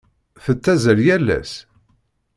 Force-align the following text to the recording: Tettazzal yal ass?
Tettazzal 0.43 0.99
yal 1.07 1.27
ass? 1.39 1.53